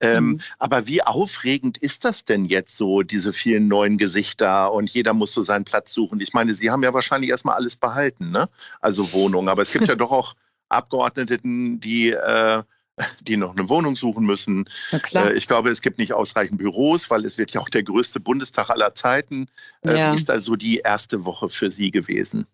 Ähm, 0.00 0.24
mhm. 0.24 0.40
Aber 0.58 0.86
wie 0.86 1.02
aufregend 1.02 1.76
ist 1.76 2.06
das 2.06 2.24
denn 2.24 2.46
jetzt 2.46 2.74
so, 2.74 3.02
diese 3.02 3.34
vielen 3.34 3.68
neuen 3.68 3.98
Gesichter 3.98 4.72
und 4.72 4.88
jeder 4.88 5.12
muss 5.12 5.34
so 5.34 5.42
seinen 5.42 5.66
Platz 5.66 5.92
suchen? 5.92 6.20
Ich 6.20 6.32
meine, 6.32 6.54
Sie 6.54 6.70
haben 6.70 6.82
ja 6.82 6.94
wahrscheinlich 6.94 7.30
erstmal 7.30 7.56
alles 7.56 7.76
behalten, 7.76 8.30
ne? 8.30 8.48
Also 8.80 9.12
Wohnungen, 9.12 9.50
aber 9.50 9.60
es 9.60 9.72
gibt 9.72 9.88
ja 9.88 9.94
doch 9.94 10.10
auch 10.10 10.36
Abgeordneten, 10.70 11.80
die 11.80 12.12
äh, 12.12 12.62
die 13.22 13.36
noch 13.36 13.56
eine 13.56 13.68
Wohnung 13.68 13.96
suchen 13.96 14.24
müssen. 14.24 14.68
Äh, 15.14 15.34
ich 15.34 15.46
glaube, 15.46 15.70
es 15.70 15.82
gibt 15.82 15.98
nicht 15.98 16.12
ausreichend 16.12 16.58
Büros, 16.58 17.10
weil 17.10 17.24
es 17.24 17.38
wird 17.38 17.52
ja 17.52 17.60
auch 17.60 17.68
der 17.68 17.82
größte 17.82 18.20
Bundestag 18.20 18.70
aller 18.70 18.94
Zeiten. 18.94 19.48
Äh, 19.82 19.98
ja. 19.98 20.12
Wie 20.12 20.16
ist 20.16 20.30
also 20.30 20.56
die 20.56 20.78
erste 20.78 21.24
Woche 21.24 21.48
für 21.48 21.70
Sie 21.70 21.90
gewesen? 21.90 22.46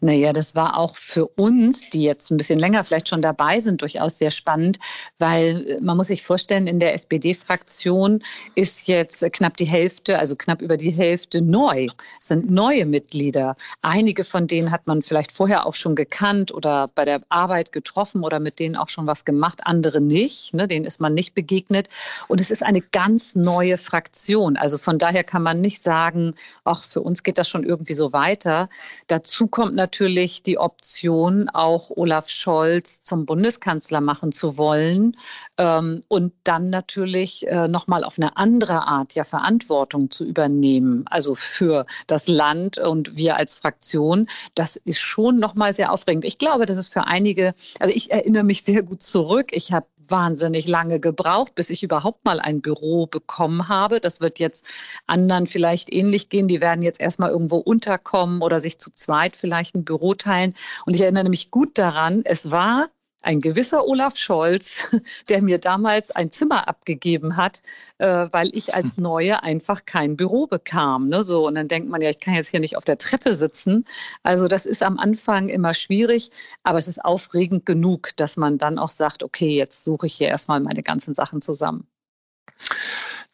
Naja, 0.00 0.32
das 0.32 0.54
war 0.54 0.76
auch 0.76 0.96
für 0.96 1.26
uns, 1.26 1.90
die 1.90 2.02
jetzt 2.02 2.30
ein 2.30 2.36
bisschen 2.36 2.58
länger 2.58 2.84
vielleicht 2.84 3.08
schon 3.08 3.22
dabei 3.22 3.60
sind, 3.60 3.82
durchaus 3.82 4.18
sehr 4.18 4.30
spannend, 4.30 4.78
weil 5.18 5.68
äh, 5.68 5.80
man 5.80 5.96
muss 5.96 6.06
sich 6.06 6.22
vorstellen, 6.22 6.66
in 6.66 6.78
der 6.78 6.94
SPD-Fraktion 6.94 8.20
ist 8.54 8.88
jetzt 8.88 9.24
knapp 9.32 9.56
die 9.56 9.64
Hälfte, 9.64 10.18
also 10.18 10.36
knapp 10.36 10.62
über 10.62 10.76
die 10.76 10.92
Hälfte 10.92 11.40
neu, 11.40 11.88
sind 12.20 12.50
neue 12.50 12.86
Mitglieder. 12.86 13.56
Einige 13.82 14.24
von 14.24 14.46
denen 14.46 14.70
hat 14.70 14.86
man 14.86 15.02
vielleicht 15.02 15.32
vorher 15.32 15.66
auch 15.66 15.74
schon 15.74 15.94
gekannt 15.94 16.52
oder 16.52 16.88
bei 16.94 17.04
der 17.04 17.20
Arbeit 17.28 17.72
getroffen 17.72 18.22
oder 18.22 18.40
mit 18.40 18.58
denen 18.58 18.76
auch 18.76 18.88
schon 18.88 19.06
was 19.06 19.24
gemacht, 19.24 19.60
andere 19.64 20.00
nicht, 20.00 20.54
ne, 20.54 20.68
denen 20.68 20.84
ist 20.84 21.00
man 21.00 21.14
nicht 21.14 21.34
begegnet. 21.34 21.88
Und 22.28 22.40
es 22.40 22.50
ist 22.50 22.62
eine 22.62 22.80
ganz 22.80 23.34
neue 23.34 23.76
Fraktion. 23.76 24.56
Also 24.56 24.78
von 24.78 24.98
daher 24.98 25.24
kann 25.24 25.42
man 25.42 25.60
nicht 25.60 25.82
sagen, 25.82 26.34
ach, 26.64 26.82
für 26.82 27.00
uns 27.00 27.22
geht 27.22 27.38
das 27.38 27.48
schon 27.48 27.64
irgendwie 27.64 27.94
so 27.94 28.12
weiter. 28.12 28.68
Dazu 29.08 29.46
kommt 29.46 29.64
kommt 29.64 29.76
natürlich 29.84 30.42
die 30.42 30.56
Option, 30.56 31.50
auch 31.50 31.90
Olaf 31.90 32.30
Scholz 32.30 33.02
zum 33.02 33.26
Bundeskanzler 33.26 34.00
machen 34.00 34.32
zu 34.32 34.56
wollen 34.56 35.14
ähm, 35.58 36.02
und 36.08 36.32
dann 36.42 36.70
natürlich 36.70 37.46
äh, 37.48 37.68
nochmal 37.68 38.02
auf 38.02 38.18
eine 38.18 38.38
andere 38.38 38.86
Art 38.86 39.14
ja 39.14 39.24
Verantwortung 39.24 40.10
zu 40.10 40.24
übernehmen, 40.24 41.04
also 41.10 41.34
für 41.34 41.84
das 42.06 42.28
Land 42.28 42.78
und 42.78 43.18
wir 43.18 43.36
als 43.36 43.56
Fraktion. 43.56 44.26
Das 44.54 44.76
ist 44.76 45.00
schon 45.00 45.38
nochmal 45.38 45.74
sehr 45.74 45.92
aufregend. 45.92 46.24
Ich 46.24 46.38
glaube, 46.38 46.64
das 46.64 46.78
ist 46.78 46.90
für 46.90 47.06
einige, 47.06 47.54
also 47.78 47.92
ich 47.94 48.10
erinnere 48.10 48.44
mich 48.44 48.62
sehr 48.62 48.82
gut 48.82 49.02
zurück. 49.02 49.48
Ich 49.50 49.70
habe 49.70 49.86
wahnsinnig 50.08 50.68
lange 50.68 51.00
gebraucht, 51.00 51.54
bis 51.54 51.70
ich 51.70 51.82
überhaupt 51.82 52.24
mal 52.24 52.40
ein 52.40 52.60
Büro 52.60 53.06
bekommen 53.06 53.68
habe. 53.68 54.00
Das 54.00 54.20
wird 54.20 54.38
jetzt 54.38 55.02
anderen 55.06 55.46
vielleicht 55.46 55.92
ähnlich 55.92 56.28
gehen. 56.28 56.48
Die 56.48 56.60
werden 56.60 56.82
jetzt 56.82 57.00
erstmal 57.00 57.30
irgendwo 57.30 57.56
unterkommen 57.56 58.42
oder 58.42 58.60
sich 58.60 58.78
zu 58.78 58.90
zweit 58.92 59.36
vielleicht 59.36 59.74
ein 59.74 59.84
Büro 59.84 60.14
teilen. 60.14 60.54
Und 60.86 60.96
ich 60.96 61.02
erinnere 61.02 61.28
mich 61.28 61.50
gut 61.50 61.78
daran, 61.78 62.22
es 62.24 62.50
war 62.50 62.86
ein 63.24 63.40
gewisser 63.40 63.86
Olaf 63.86 64.16
Scholz, 64.16 64.84
der 65.28 65.42
mir 65.42 65.58
damals 65.58 66.10
ein 66.10 66.30
Zimmer 66.30 66.68
abgegeben 66.68 67.36
hat, 67.36 67.62
äh, 67.98 68.26
weil 68.30 68.50
ich 68.54 68.74
als 68.74 68.96
hm. 68.96 69.04
Neue 69.04 69.42
einfach 69.42 69.84
kein 69.86 70.16
Büro 70.16 70.46
bekam. 70.46 71.08
Ne? 71.08 71.22
So, 71.22 71.46
und 71.46 71.54
dann 71.54 71.68
denkt 71.68 71.88
man 71.88 72.00
ja, 72.00 72.10
ich 72.10 72.20
kann 72.20 72.34
jetzt 72.34 72.50
hier 72.50 72.60
nicht 72.60 72.76
auf 72.76 72.84
der 72.84 72.98
Treppe 72.98 73.34
sitzen. 73.34 73.84
Also 74.22 74.48
das 74.48 74.66
ist 74.66 74.82
am 74.82 74.98
Anfang 74.98 75.48
immer 75.48 75.74
schwierig, 75.74 76.30
aber 76.62 76.78
es 76.78 76.88
ist 76.88 77.04
aufregend 77.04 77.66
genug, 77.66 78.10
dass 78.16 78.36
man 78.36 78.58
dann 78.58 78.78
auch 78.78 78.88
sagt, 78.88 79.22
okay, 79.22 79.50
jetzt 79.50 79.84
suche 79.84 80.06
ich 80.06 80.14
hier 80.14 80.28
erstmal 80.28 80.60
meine 80.60 80.82
ganzen 80.82 81.14
Sachen 81.14 81.40
zusammen. 81.40 81.86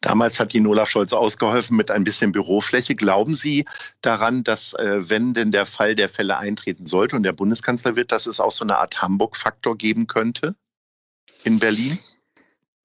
Damals 0.00 0.40
hat 0.40 0.54
Ihnen 0.54 0.66
Olaf 0.66 0.88
Scholz 0.88 1.12
ausgeholfen 1.12 1.76
mit 1.76 1.90
ein 1.90 2.04
bisschen 2.04 2.33
Bürofläche. 2.33 2.95
Glauben 2.95 3.37
Sie 3.37 3.66
daran, 4.00 4.42
dass, 4.45 4.73
äh, 4.75 5.11
wenn 5.11 5.35
denn 5.35 5.52
der 5.52 5.66
Fall 5.66 5.95
der 5.95 6.09
Fälle 6.09 6.38
eintreten 6.38 6.87
sollte 6.87 7.16
und 7.16 7.23
der 7.23 7.33
Bundeskanzler 7.33 7.97
wird, 7.97 8.11
dass 8.11 8.26
es 8.26 8.40
auch 8.40 8.52
so 8.52 8.64
eine 8.64 8.78
Art 8.78 9.02
Hamburg-Faktor 9.02 9.76
geben 9.76 10.07
könnte 10.07 10.54
in 11.45 11.59
Berlin? 11.59 11.99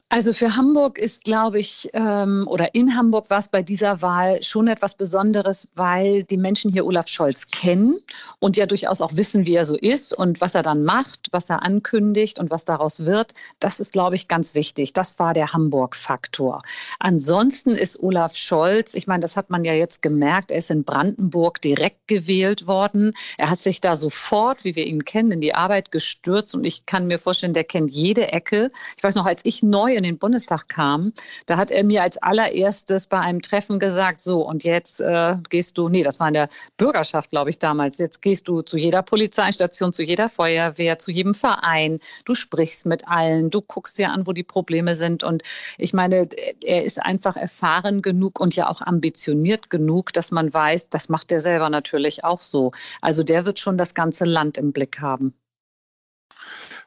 Also 0.09 0.33
für 0.33 0.55
Hamburg 0.55 1.00
ist, 1.00 1.24
glaube 1.24 1.59
ich, 1.59 1.89
ähm, 1.93 2.45
oder 2.47 2.75
in 2.75 2.95
Hamburg 2.95 3.31
war 3.31 3.39
es 3.39 3.47
bei 3.47 3.63
dieser 3.63 4.03
Wahl 4.03 4.41
schon 4.43 4.67
etwas 4.67 4.93
Besonderes, 4.93 5.67
weil 5.74 6.21
die 6.24 6.38
Menschen 6.38 6.71
hier 6.71 6.85
Olaf 6.85 7.07
Scholz 7.07 7.47
kennen 7.47 7.97
und 8.38 8.55
ja 8.55 8.67
durchaus 8.67 9.01
auch 9.01 9.15
wissen, 9.15 9.47
wie 9.47 9.55
er 9.55 9.65
so 9.65 9.75
ist 9.75 10.13
und 10.13 10.41
was 10.41 10.53
er 10.53 10.62
dann 10.62 10.83
macht, 10.83 11.29
was 11.31 11.50
er 11.50 11.63
ankündigt 11.63 12.38
und 12.38 12.51
was 12.51 12.65
daraus 12.65 13.05
wird. 13.05 13.31
Das 13.59 13.79
ist, 13.79 13.93
glaube 13.93 14.13
ich, 14.13 14.27
ganz 14.27 14.53
wichtig. 14.53 14.93
Das 14.93 15.17
war 15.17 15.33
der 15.33 15.53
Hamburg-Faktor. 15.53 16.62
Ansonsten 17.00 17.71
ist 17.71 18.01
Olaf 18.03 18.35
Scholz, 18.35 18.93
ich 18.93 19.07
meine, 19.07 19.21
das 19.21 19.35
hat 19.35 19.50
man 19.50 19.65
ja 19.65 19.74
jetzt 19.74 20.03
gemerkt, 20.03 20.51
er 20.51 20.59
ist 20.59 20.69
in 20.69 20.83
Brandenburg 20.83 21.62
direkt 21.62 22.07
gewählt 22.07 22.67
worden. 22.67 23.13
Er 23.39 23.50
hat 23.50 23.62
sich 23.62 23.81
da 23.81 23.95
sofort, 23.95 24.65
wie 24.65 24.75
wir 24.75 24.85
ihn 24.85 25.03
kennen, 25.03 25.31
in 25.31 25.41
die 25.41 25.55
Arbeit 25.55 25.91
gestürzt 25.91 26.53
und 26.53 26.63
ich 26.63 26.85
kann 26.85 27.07
mir 27.07 27.17
vorstellen, 27.17 27.55
der 27.55 27.63
kennt 27.63 27.89
jede 27.89 28.31
Ecke. 28.31 28.69
Ich 28.97 29.03
weiß 29.03 29.15
noch, 29.15 29.25
als 29.25 29.41
ich 29.43 29.63
neu 29.63 29.95
in 29.96 30.04
den 30.04 30.18
Bundestag 30.18 30.70
kam, 30.70 31.14
da 31.46 31.58
hat 31.58 31.72
er 31.72 31.84
mir 31.84 32.04
als 32.04 32.18
allererstes 32.18 33.08
bei 33.08 33.20
einem 33.20 33.42
Treffen 33.42 33.80
gesagt, 33.80 34.22
so 34.22 34.48
und 34.48 34.64
jetzt 34.64 35.02
äh, 35.02 35.36
gehst 35.50 35.78
du, 35.78 35.90
nee, 35.90 36.04
das 36.04 36.20
war 36.20 36.28
in 36.28 36.34
der 36.34 36.50
Bürgerschaft, 36.78 37.30
glaube 37.30 37.50
ich, 37.50 37.60
damals, 37.60 37.98
jetzt 37.98 38.22
gehst 38.22 38.48
du 38.48 38.62
zu 38.62 38.78
jeder 38.78 39.02
Polizeistation, 39.02 39.94
zu 39.94 40.04
jeder 40.04 40.30
Feuerwehr, 40.30 41.00
zu 41.00 41.12
jedem 41.12 41.34
Verein, 41.34 42.00
du 42.25 42.36
sprichst 42.36 42.86
mit 42.86 43.08
allen, 43.08 43.50
du 43.50 43.62
guckst 43.62 43.98
dir 43.98 44.12
an, 44.12 44.28
wo 44.28 44.34
die 44.34 44.44
Probleme 44.44 44.96
sind. 44.96 45.24
Und 45.24 45.44
ich 45.78 45.94
meine, 45.94 46.28
er 46.64 46.84
ist 46.84 47.02
einfach 47.02 47.36
erfahren 47.38 48.02
genug 48.02 48.40
und 48.40 48.56
ja 48.56 48.70
auch 48.70 48.82
ambitioniert 48.82 49.70
genug, 49.70 50.14
dass 50.14 50.32
man 50.32 50.54
weiß, 50.54 50.90
das 50.90 51.10
macht 51.10 51.32
er 51.32 51.40
selber 51.40 51.70
natürlich 51.70 52.24
auch 52.24 52.40
so. 52.40 52.72
Also 53.02 53.24
der 53.24 53.46
wird 53.46 53.60
schon 53.60 53.78
das 53.78 53.94
ganze 53.94 54.25
Land 54.25 54.58
im 54.58 54.72
Blick 54.72 55.02
haben 55.02 55.34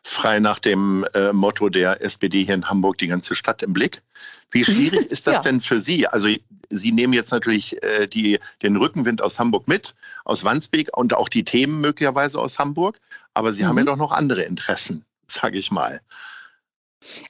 frei 0.02 0.40
nach 0.40 0.58
dem 0.58 1.06
äh, 1.14 1.32
Motto 1.32 1.68
der 1.68 2.02
SPD 2.02 2.44
hier 2.44 2.54
in 2.54 2.68
Hamburg, 2.68 2.98
die 2.98 3.06
ganze 3.06 3.34
Stadt 3.34 3.62
im 3.62 3.72
Blick. 3.72 4.02
Wie 4.50 4.64
schwierig 4.64 5.06
ist 5.10 5.26
das 5.26 5.34
ja. 5.34 5.42
denn 5.42 5.60
für 5.60 5.80
Sie? 5.80 6.06
Also 6.06 6.28
Sie 6.70 6.92
nehmen 6.92 7.12
jetzt 7.12 7.30
natürlich 7.30 7.82
äh, 7.82 8.06
die, 8.06 8.38
den 8.62 8.76
Rückenwind 8.76 9.22
aus 9.22 9.38
Hamburg 9.38 9.68
mit, 9.68 9.94
aus 10.24 10.44
Wandsbek 10.44 10.96
und 10.96 11.14
auch 11.14 11.28
die 11.28 11.44
Themen 11.44 11.80
möglicherweise 11.80 12.38
aus 12.38 12.58
Hamburg, 12.58 12.98
aber 13.34 13.52
Sie 13.52 13.62
mhm. 13.62 13.68
haben 13.68 13.76
ja 13.76 13.82
mhm. 13.82 13.88
doch 13.88 13.96
noch 13.96 14.12
andere 14.12 14.42
Interessen, 14.42 15.04
sage 15.28 15.58
ich 15.58 15.70
mal. 15.70 16.00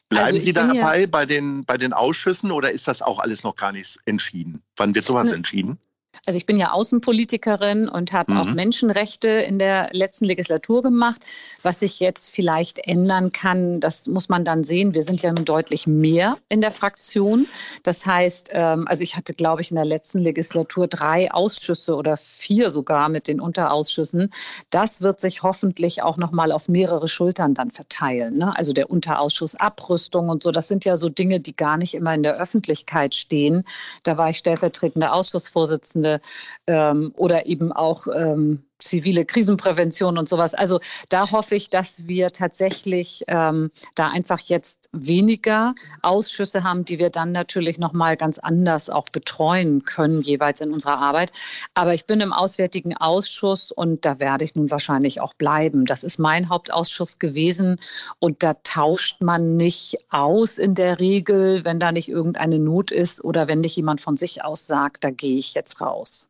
Bleiben 0.09 0.27
also 0.27 0.41
Sie 0.41 0.53
dabei 0.53 1.03
ja 1.03 1.07
bei, 1.07 1.27
den, 1.27 1.65
bei 1.65 1.77
den 1.77 1.93
Ausschüssen 1.93 2.51
oder 2.51 2.73
ist 2.73 2.89
das 2.89 3.03
auch 3.03 3.19
alles 3.19 3.45
noch 3.45 3.57
gar 3.57 3.73
nicht 3.73 3.99
entschieden? 4.07 4.63
Wann 4.77 4.95
wird 4.95 5.05
sowas 5.05 5.31
entschieden? 5.31 5.79
Also 6.27 6.37
ich 6.37 6.47
bin 6.47 6.57
ja 6.57 6.73
Außenpolitikerin 6.73 7.89
und 7.89 8.13
habe 8.13 8.33
mhm. 8.33 8.39
auch 8.39 8.53
Menschenrechte 8.53 9.29
in 9.29 9.59
der 9.59 9.89
letzten 9.93 10.25
Legislatur 10.25 10.83
gemacht. 10.83 11.25
Was 11.63 11.81
sich 11.81 12.01
jetzt 12.01 12.31
vielleicht 12.31 12.79
ändern 12.81 13.33
kann, 13.33 13.81
das 13.81 14.07
muss 14.07 14.29
man 14.29 14.45
dann 14.45 14.65
sehen. 14.65 14.95
Wir 14.95 15.03
sind 15.03 15.23
ja 15.23 15.33
nun 15.33 15.45
deutlich 15.45 15.87
mehr 15.87 16.39
in 16.49 16.61
der 16.61 16.71
Fraktion. 16.71 17.47
Das 17.83 18.07
heißt, 18.07 18.51
ähm, 18.53 18.87
also 18.89 19.03
ich 19.05 19.17
hatte, 19.17 19.35
glaube 19.35 19.63
ich, 19.63 19.71
in 19.71 19.77
der 19.77 19.85
letzten 19.85 20.19
Legislatur 20.21 20.89
drei 20.89 21.31
Ausschüsse 21.31 21.95
oder 21.95 22.17
vier 22.17 22.71
sogar 22.71 23.09
mit 23.09 23.29
den 23.29 23.41
Unterausschüssen. 23.41 24.31
Das 24.71 25.03
wird 25.03 25.21
sich 25.21 25.43
hoffentlich 25.43 26.03
auch 26.03 26.17
noch 26.17 26.33
mal 26.33 26.53
auf 26.53 26.69
mehrere 26.69 27.09
Schultern 27.09 27.55
dann 27.55 27.71
verteilen. 27.71 28.39
Ne? 28.39 28.57
Also 28.57 28.73
der 28.73 28.91
Unterausschuss 28.91 29.55
Abrüstung 29.55 30.29
und 30.29 30.43
so, 30.43 30.51
das 30.51 30.69
sind 30.69 30.85
ja 30.85 30.97
so 30.97 31.09
Dinge, 31.09 31.41
die 31.41 31.57
gar 31.57 31.77
nicht 31.77 31.95
immer 31.95 32.15
in 32.15 32.23
der 32.23 32.37
Öffentlichkeit 32.37 33.15
stehen. 33.15 33.65
Da 34.03 34.17
war 34.17 34.31
ich 34.31 34.39
stellvertretende 34.39 35.13
Ausschussvorsitzende 35.13 36.08
Vorsitzende 36.09 36.21
ähm, 36.67 37.13
oder 37.17 37.47
eben 37.47 37.73
auch 37.73 38.07
ähm, 38.15 38.65
zivile 38.79 39.25
Krisenprävention 39.25 40.19
und 40.19 40.29
sowas. 40.29 40.55
Also 40.55 40.81
da 41.09 41.31
hoffe 41.31 41.55
ich, 41.55 41.71
dass 41.71 42.07
wir 42.07 42.29
tatsächlich 42.29 43.25
ähm, 43.29 43.71
da 43.95 44.09
einfach 44.09 44.39
jetzt 44.41 44.89
weniger 44.93 45.75
Ausschüsse 46.03 46.63
haben, 46.63 46.85
die 46.85 46.99
wir 46.99 47.11
dann 47.11 47.33
natürlich 47.33 47.79
noch 47.79 47.93
mal 47.93 48.17
ganz 48.17 48.39
anders 48.39 48.91
auch 48.91 49.09
betreuen 49.09 49.83
können 49.83 50.23
jeweils 50.23 50.61
in 50.61 50.73
unserer 50.73 50.99
Arbeit. 50.99 51.33
Aber 51.75 51.95
ich 51.95 52.07
bin 52.07 52.21
im 52.21 52.33
Auswärtigen 52.33 52.97
Ausschuss 52.97 53.73
und 53.73 54.05
da 54.05 54.21
werde 54.21 54.45
ich 54.45 54.55
nun 54.55 54.71
wahrscheinlich 54.71 55.21
auch 55.21 55.35
bleiben. 55.35 55.85
Das 55.85 56.05
ist 56.05 56.19
mein 56.19 56.49
Hauptausschuss 56.49 57.19
gewesen 57.19 57.77
und 58.19 58.43
da 58.43 58.55
tauscht 58.63 59.21
man 59.21 59.57
nicht 59.57 59.97
aus 60.11 60.59
in 60.59 60.75
der 60.75 60.99
Regel, 60.99 61.65
wenn 61.65 61.81
da 61.81 61.93
nicht 61.93 62.09
irgendeine 62.09 62.59
Not 62.59 62.91
ist 62.91 63.25
oder 63.25 63.49
wenn 63.49 63.61
nicht 63.61 63.77
jemand 63.77 64.01
von 64.01 64.17
sich 64.17 64.45
aus 64.45 64.67
sagt, 64.67 65.05
da 65.05 65.11
gehe 65.11 65.39
ich 65.39 65.55
jetzt 65.55 65.81
raus. 65.81 66.28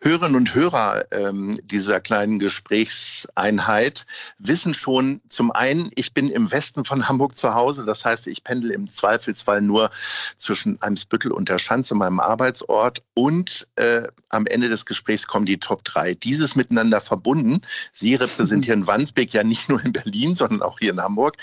Hörerinnen 0.00 0.36
und 0.36 0.54
Hörer 0.54 1.04
ähm, 1.10 1.58
dieser 1.64 2.00
kleinen 2.00 2.38
Gesprächseinheit 2.38 4.06
wissen 4.38 4.74
schon 4.74 5.20
zum 5.28 5.50
einen, 5.50 5.90
ich 5.96 6.14
bin 6.14 6.30
im 6.30 6.50
Westen 6.50 6.84
von 6.84 7.08
Hamburg 7.08 7.36
zu 7.36 7.54
Hause. 7.54 7.84
Das 7.84 8.04
heißt, 8.04 8.26
ich 8.26 8.44
pendel 8.44 8.70
im 8.70 8.86
Zweifelsfall 8.86 9.60
nur 9.60 9.90
zwischen 10.36 10.80
Eimsbüttel 10.80 11.32
und 11.32 11.48
der 11.48 11.58
Schanze, 11.58 11.94
meinem 11.94 12.20
Arbeitsort. 12.20 13.02
Und 13.14 13.68
äh, 13.76 14.02
am 14.28 14.46
Ende 14.46 14.68
des 14.68 14.86
Gesprächs 14.86 15.26
kommen 15.26 15.46
die 15.46 15.58
Top 15.58 15.84
3. 15.84 16.14
Dieses 16.14 16.56
miteinander 16.56 17.00
verbunden. 17.00 17.60
Sie 17.92 18.14
repräsentieren 18.14 18.80
mhm. 18.80 18.86
Wandsbek 18.86 19.32
ja 19.32 19.44
nicht 19.44 19.68
nur 19.68 19.84
in 19.84 19.92
Berlin, 19.92 20.34
sondern 20.34 20.62
auch 20.62 20.78
hier 20.78 20.92
in 20.92 21.00
Hamburg. 21.00 21.36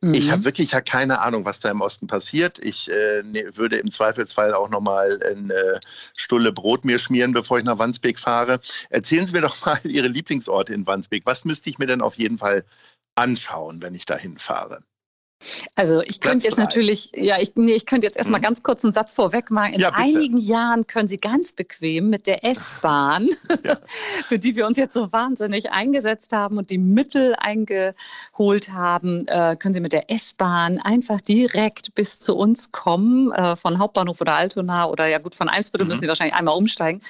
Mhm. 0.00 0.14
Ich 0.14 0.30
habe 0.30 0.44
wirklich 0.44 0.72
ja 0.72 0.80
keine 0.80 1.20
Ahnung, 1.20 1.44
was 1.44 1.60
da 1.60 1.70
im 1.70 1.80
Osten 1.80 2.06
passiert. 2.06 2.58
Ich 2.58 2.90
äh, 2.90 3.22
ne, 3.24 3.50
würde 3.54 3.76
im 3.76 3.90
Zweifelsfall 3.90 4.52
auch 4.52 4.68
nochmal 4.68 5.20
eine 5.30 5.80
Stulle 6.14 6.52
Brot 6.52 6.84
mir 6.84 6.98
schmieren, 6.98 7.34
bevor 7.40 7.58
ich 7.58 7.64
nach 7.64 7.78
Wandsbek 7.78 8.18
fahre. 8.18 8.60
Erzählen 8.90 9.26
Sie 9.26 9.32
mir 9.32 9.40
doch 9.40 9.64
mal 9.64 9.78
Ihre 9.84 10.08
Lieblingsorte 10.08 10.74
in 10.74 10.86
Wandsbek. 10.86 11.22
Was 11.24 11.44
müsste 11.44 11.70
ich 11.70 11.78
mir 11.78 11.86
denn 11.86 12.02
auf 12.02 12.16
jeden 12.16 12.38
Fall 12.38 12.64
anschauen, 13.14 13.80
wenn 13.82 13.94
ich 13.94 14.04
dahin 14.04 14.38
fahre? 14.38 14.80
Also 15.74 16.02
ich 16.02 16.20
könnte 16.20 16.46
jetzt 16.46 16.58
natürlich, 16.58 17.12
ja, 17.14 17.36
ich, 17.40 17.52
nee, 17.54 17.72
ich 17.72 17.86
könnte 17.86 18.06
jetzt 18.06 18.16
erstmal 18.16 18.40
mhm. 18.40 18.44
ganz 18.44 18.62
kurz 18.62 18.84
einen 18.84 18.92
Satz 18.92 19.14
vorweg 19.14 19.50
machen. 19.50 19.72
In 19.72 19.80
ja, 19.80 19.92
einigen 19.94 20.38
Jahren 20.38 20.86
können 20.86 21.08
Sie 21.08 21.16
ganz 21.16 21.52
bequem 21.52 22.10
mit 22.10 22.26
der 22.26 22.44
S-Bahn, 22.44 23.26
ja. 23.64 23.78
für 24.26 24.38
die 24.38 24.56
wir 24.56 24.66
uns 24.66 24.76
jetzt 24.76 24.94
so 24.94 25.12
wahnsinnig 25.12 25.72
eingesetzt 25.72 26.32
haben 26.32 26.58
und 26.58 26.70
die 26.70 26.78
Mittel 26.78 27.34
eingeholt 27.38 28.72
haben, 28.72 29.26
äh, 29.28 29.56
können 29.58 29.74
Sie 29.74 29.80
mit 29.80 29.92
der 29.92 30.10
S-Bahn 30.10 30.78
einfach 30.80 31.20
direkt 31.20 31.94
bis 31.94 32.20
zu 32.20 32.36
uns 32.36 32.70
kommen, 32.70 33.32
äh, 33.32 33.56
von 33.56 33.78
Hauptbahnhof 33.78 34.20
oder 34.20 34.34
Altona 34.34 34.86
oder 34.88 35.06
ja 35.06 35.18
gut, 35.18 35.34
von 35.34 35.48
Eimsbüttel 35.48 35.84
mhm. 35.84 35.88
müssen 35.88 36.02
Sie 36.02 36.08
wahrscheinlich 36.08 36.34
einmal 36.34 36.56
umsteigen. 36.56 37.00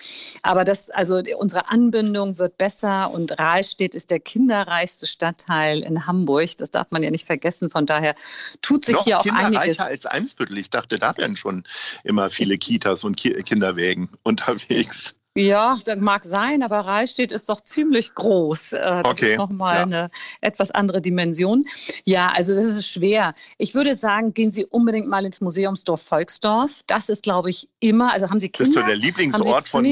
Aber 0.42 0.62
das, 0.62 0.90
also 0.90 1.20
unsere 1.38 1.68
Anbindung 1.70 2.38
wird 2.38 2.58
besser 2.58 3.10
und 3.12 3.38
Rahlstedt 3.40 3.94
ist 3.94 4.10
der 4.10 4.20
kinderreichste 4.20 5.06
Stadtteil 5.06 5.80
in 5.80 6.06
Hamburg. 6.06 6.40
Das 6.58 6.70
darf 6.70 6.86
man 6.90 7.02
ja 7.02 7.10
nicht 7.10 7.26
vergessen. 7.26 7.70
Von 7.70 7.86
daher 7.86 8.14
tut 8.62 8.84
sich 8.84 8.96
Noch 8.96 9.04
hier 9.04 9.20
auch 9.20 9.26
einiges. 9.26 9.78
als 9.80 10.06
Eimsbüttel. 10.06 10.58
Ich 10.58 10.70
dachte, 10.70 10.96
da 10.96 11.16
wären 11.16 11.36
schon 11.36 11.64
immer 12.04 12.30
viele 12.30 12.58
Kitas 12.58 13.04
und 13.04 13.16
Kinderwägen 13.16 14.10
unterwegs. 14.22 15.14
Ja, 15.36 15.78
das 15.84 15.98
mag 15.98 16.24
sein, 16.24 16.64
aber 16.64 16.80
Rahlstedt 16.80 17.30
ist 17.30 17.48
doch 17.48 17.60
ziemlich 17.60 18.14
groß. 18.14 18.72
Äh, 18.72 18.78
das 18.78 19.06
okay. 19.06 19.30
ist 19.32 19.38
nochmal 19.38 19.76
ja. 19.76 19.82
eine 19.82 20.10
etwas 20.40 20.72
andere 20.72 21.00
Dimension. 21.00 21.64
Ja, 22.04 22.32
also 22.34 22.54
das 22.54 22.64
ist 22.64 22.90
schwer. 22.90 23.32
Ich 23.56 23.74
würde 23.74 23.94
sagen, 23.94 24.34
gehen 24.34 24.50
Sie 24.50 24.66
unbedingt 24.66 25.06
mal 25.06 25.24
ins 25.24 25.40
Museumsdorf 25.40 26.02
Volksdorf. 26.02 26.80
Das 26.88 27.08
ist, 27.08 27.22
glaube 27.22 27.48
ich, 27.50 27.68
immer, 27.78 28.12
also 28.12 28.28
haben 28.28 28.40
Sie 28.40 28.48
Kinder? 28.48 28.72
Das 28.72 28.82
ist 28.82 28.82
so 28.82 28.86
der 28.88 28.96
Lieblingsort 28.96 29.68
von 29.68 29.84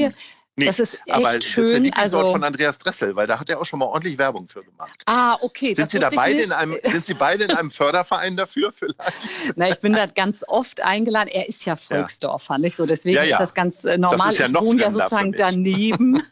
Nee, 0.59 0.65
das 0.65 0.79
ist 0.79 0.93
echt 0.93 1.03
aber 1.07 1.41
schön. 1.41 1.83
Das 1.83 1.95
ist 1.95 1.97
also 1.97 2.31
von 2.31 2.43
Andreas 2.43 2.77
Dressel, 2.79 3.15
weil 3.15 3.27
da 3.27 3.39
hat 3.39 3.49
er 3.49 3.59
auch 3.59 3.65
schon 3.65 3.79
mal 3.79 3.85
ordentlich 3.85 4.17
Werbung 4.17 4.47
für 4.47 4.63
gemacht. 4.63 5.01
Ah, 5.05 5.37
okay. 5.41 5.73
Sind 5.73 5.89
Sie 5.89 5.99
da 5.99 6.09
beide 6.09 6.41
in 6.41 6.51
einem, 6.51 6.75
sind 6.83 7.05
Sie 7.05 7.13
beide 7.13 7.45
in 7.45 7.51
einem 7.51 7.71
Förderverein 7.79 8.37
dafür 8.37 8.71
vielleicht? 8.71 9.55
Na, 9.55 9.69
ich 9.69 9.79
bin 9.79 9.93
da 9.93 10.05
ganz 10.05 10.43
oft 10.47 10.81
eingeladen. 10.81 11.29
Er 11.31 11.47
ist 11.47 11.65
ja 11.65 11.75
Volksdorfer, 11.75 12.55
ja. 12.55 12.59
nicht 12.59 12.75
so? 12.75 12.85
Deswegen 12.85 13.15
ja, 13.15 13.23
ja. 13.23 13.31
ist 13.31 13.39
das 13.39 13.53
ganz 13.53 13.85
äh, 13.85 13.97
normal. 13.97 14.29
Das 14.29 14.37
ja 14.37 14.45
ich 14.47 14.53
wohne 14.53 14.81
ja 14.81 14.89
sozusagen 14.89 15.33
daneben. 15.33 16.21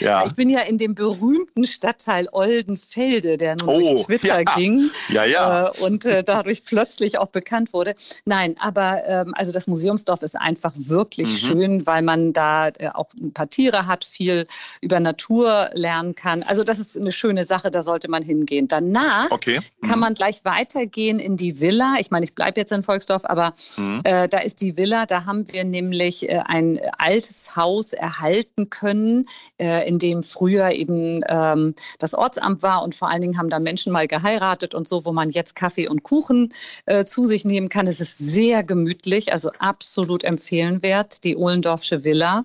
Ich 0.26 0.34
bin 0.34 0.48
ja 0.48 0.60
in 0.60 0.78
dem 0.78 0.94
berühmten 0.94 1.64
Stadtteil 1.64 2.28
Oldenfelde, 2.32 3.36
der 3.36 3.56
nun 3.56 3.68
oh, 3.68 3.80
durch 3.80 4.04
Twitter 4.04 4.44
ging. 4.44 4.90
Äh, 5.14 5.70
und 5.80 6.04
äh, 6.04 6.22
dadurch 6.22 6.64
plötzlich 6.64 7.18
auch 7.18 7.28
bekannt 7.28 7.72
wurde. 7.72 7.94
Nein, 8.24 8.54
aber 8.58 9.04
ähm, 9.06 9.34
also 9.36 9.52
das 9.52 9.66
Museumsdorf 9.66 10.22
ist 10.22 10.36
einfach 10.36 10.72
wirklich 10.76 11.28
mhm. 11.28 11.46
schön, 11.46 11.86
weil 11.86 12.02
man 12.02 12.32
da 12.32 12.68
äh, 12.68 12.88
auch 12.92 13.08
ein 13.20 13.32
paar 13.32 13.48
Tiere 13.48 13.63
hat, 13.72 14.04
viel 14.04 14.46
über 14.80 15.00
Natur 15.00 15.70
lernen 15.72 16.14
kann. 16.14 16.42
Also 16.42 16.64
das 16.64 16.78
ist 16.78 16.98
eine 16.98 17.12
schöne 17.12 17.44
Sache, 17.44 17.70
da 17.70 17.82
sollte 17.82 18.10
man 18.10 18.22
hingehen. 18.22 18.68
Danach 18.68 19.30
okay. 19.30 19.58
mhm. 19.80 19.88
kann 19.88 19.98
man 19.98 20.14
gleich 20.14 20.44
weitergehen 20.44 21.18
in 21.18 21.36
die 21.36 21.60
Villa. 21.60 21.94
Ich 21.98 22.10
meine, 22.10 22.24
ich 22.24 22.34
bleibe 22.34 22.60
jetzt 22.60 22.72
in 22.72 22.82
Volksdorf, 22.82 23.24
aber 23.24 23.54
mhm. 23.76 24.00
äh, 24.04 24.26
da 24.26 24.38
ist 24.38 24.60
die 24.60 24.76
Villa, 24.76 25.06
da 25.06 25.24
haben 25.24 25.50
wir 25.52 25.64
nämlich 25.64 26.28
äh, 26.28 26.40
ein 26.44 26.80
altes 26.98 27.56
Haus 27.56 27.92
erhalten 27.92 28.70
können, 28.70 29.26
äh, 29.58 29.88
in 29.88 29.98
dem 29.98 30.22
früher 30.22 30.70
eben 30.70 31.22
ähm, 31.28 31.74
das 31.98 32.14
Ortsamt 32.14 32.62
war 32.62 32.82
und 32.82 32.94
vor 32.94 33.10
allen 33.10 33.20
Dingen 33.20 33.38
haben 33.38 33.50
da 33.50 33.58
Menschen 33.58 33.92
mal 33.92 34.06
geheiratet 34.06 34.74
und 34.74 34.86
so, 34.86 35.04
wo 35.04 35.12
man 35.12 35.30
jetzt 35.30 35.54
Kaffee 35.54 35.88
und 35.88 36.02
Kuchen 36.02 36.52
äh, 36.86 37.04
zu 37.04 37.26
sich 37.26 37.44
nehmen 37.44 37.68
kann. 37.68 37.86
Es 37.86 38.00
ist 38.00 38.18
sehr 38.18 38.62
gemütlich, 38.62 39.32
also 39.32 39.50
absolut 39.58 40.24
empfehlenwert, 40.24 41.24
die 41.24 41.36
Ohlendorfsche 41.36 42.04
Villa. 42.04 42.44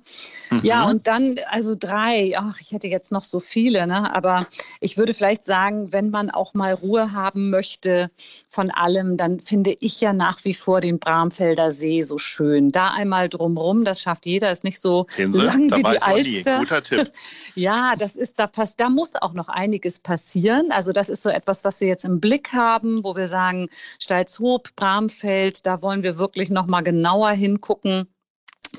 Mhm. 0.51 0.61
Ja, 0.63 0.87
und 0.87 1.07
dann, 1.09 1.37
also 1.49 1.75
drei, 1.77 2.33
ach, 2.37 2.59
ich 2.61 2.71
hätte 2.71 2.87
jetzt 2.87 3.11
noch 3.11 3.23
so 3.23 3.39
viele, 3.39 3.87
ne? 3.87 4.13
aber 4.13 4.45
ich 4.79 4.95
würde 4.95 5.15
vielleicht 5.15 5.43
sagen, 5.43 5.91
wenn 5.91 6.11
man 6.11 6.29
auch 6.29 6.53
mal 6.53 6.75
Ruhe 6.75 7.13
haben 7.13 7.49
möchte 7.49 8.11
von 8.47 8.69
allem, 8.69 9.17
dann 9.17 9.39
finde 9.39 9.75
ich 9.79 9.99
ja 10.01 10.13
nach 10.13 10.45
wie 10.45 10.53
vor 10.53 10.81
den 10.81 10.99
Bramfelder 10.99 11.71
See 11.71 12.01
so 12.01 12.19
schön. 12.19 12.71
Da 12.71 12.91
einmal 12.91 13.27
drumrum, 13.27 13.85
das 13.85 14.01
schafft 14.01 14.27
jeder, 14.27 14.51
ist 14.51 14.63
nicht 14.63 14.83
so 14.83 15.07
lang 15.17 15.75
wie 15.75 15.81
die 15.81 15.99
Alster. 15.99 16.59
Guter 16.59 16.81
Tipp. 16.83 17.11
ja, 17.55 17.95
das 17.97 18.15
ist, 18.15 18.37
da 18.37 18.45
passt, 18.45 18.79
da 18.79 18.89
muss 18.89 19.15
auch 19.15 19.33
noch 19.33 19.49
einiges 19.49 19.97
passieren. 19.97 20.71
Also 20.71 20.91
das 20.91 21.09
ist 21.09 21.23
so 21.23 21.29
etwas, 21.29 21.63
was 21.63 21.81
wir 21.81 21.87
jetzt 21.87 22.05
im 22.05 22.19
Blick 22.19 22.53
haben, 22.53 23.03
wo 23.03 23.15
wir 23.15 23.25
sagen, 23.25 23.67
Steilshoop, 23.99 24.75
Bramfeld, 24.75 25.65
da 25.65 25.81
wollen 25.81 26.03
wir 26.03 26.19
wirklich 26.19 26.51
noch 26.51 26.67
mal 26.67 26.81
genauer 26.81 27.31
hingucken. 27.31 28.07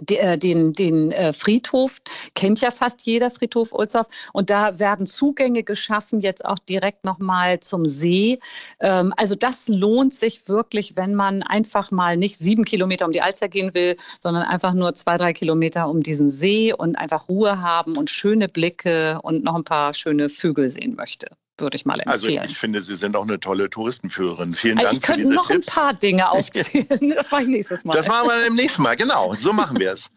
Äh, 0.08 0.38
den, 0.38 0.72
den 0.72 1.10
äh, 1.12 1.32
Friedhof 1.32 1.98
kennt 2.34 2.60
ja 2.60 2.70
fast 2.70 3.02
jeder 3.02 3.30
Friedhof 3.30 3.72
Ulzhoff 3.72 4.06
und 4.32 4.50
da 4.50 4.78
werden 4.78 5.06
Zugänge 5.06 5.62
geschaffen 5.62 6.20
jetzt 6.20 6.44
auch 6.44 6.58
direkt 6.58 7.04
nochmal 7.04 7.60
zum 7.60 7.86
See. 7.86 8.38
Ähm, 8.80 9.12
also 9.16 9.34
das 9.34 9.68
lohnt 9.68 10.14
sich 10.14 10.48
wirklich, 10.48 10.96
wenn 10.96 11.14
man 11.14 11.42
einfach 11.42 11.90
mal 11.90 12.16
nicht 12.16 12.36
sieben 12.36 12.64
Kilometer 12.64 13.06
um 13.06 13.12
die 13.12 13.22
Alster 13.22 13.48
gehen 13.48 13.74
will, 13.74 13.96
sondern 14.20 14.44
einfach 14.44 14.74
nur 14.74 14.94
zwei, 14.94 15.16
drei 15.16 15.32
Kilometer 15.32 15.88
um 15.88 16.02
diesen 16.02 16.30
See 16.30 16.72
und 16.72 16.96
einfach 16.96 17.28
Ruhe 17.28 17.60
haben 17.60 17.96
und 17.96 18.10
schöne 18.10 18.48
Blicke 18.48 19.18
und 19.22 19.44
noch 19.44 19.54
ein 19.54 19.64
paar 19.64 19.94
schöne 19.94 20.28
Vögel 20.28 20.70
sehen 20.70 20.94
möchte 20.96 21.28
würde 21.60 21.76
ich 21.76 21.84
mal 21.84 22.00
also 22.06 22.26
empfehlen. 22.26 22.40
Also 22.40 22.50
ich 22.52 22.58
finde, 22.58 22.82
Sie 22.82 22.96
sind 22.96 23.16
auch 23.16 23.22
eine 23.22 23.40
tolle 23.40 23.70
Touristenführerin. 23.70 24.54
Vielen 24.54 24.78
also 24.78 24.88
Dank 24.88 24.96
ich 24.96 25.02
könnte 25.02 25.32
noch 25.32 25.48
Tipps. 25.48 25.68
ein 25.68 25.74
paar 25.74 25.94
Dinge 25.94 26.30
aufzählen. 26.30 26.86
Das 27.14 27.30
mache 27.30 27.42
ich 27.42 27.48
nächstes 27.48 27.84
Mal. 27.84 27.94
Das 27.94 28.08
machen 28.08 28.28
wir 28.28 28.46
im 28.46 28.54
nächsten 28.54 28.82
Mal, 28.82 28.96
genau. 28.96 29.34
So 29.34 29.52
machen 29.52 29.78
wir 29.78 29.92
es. 29.92 30.10